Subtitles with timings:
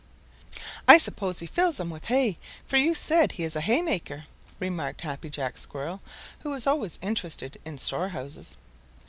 [0.87, 4.25] "I suppose he fills them with hay, for you said he is a haymaker,"
[4.59, 6.01] remarked Happy Jack Squirrel,
[6.39, 8.57] who is always interested in storehouses.